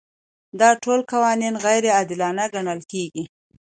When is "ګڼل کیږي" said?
2.53-3.23